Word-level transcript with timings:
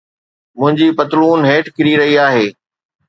منهنجي 0.59 0.87
پتلون 0.97 1.39
هيٺ 1.51 1.65
ڪري 1.75 1.93
رهي 1.99 2.15
آهي 2.27 2.47